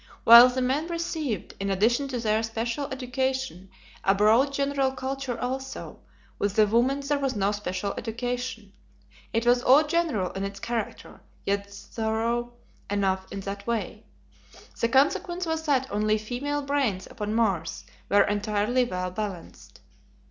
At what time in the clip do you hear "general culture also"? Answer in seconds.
4.51-5.99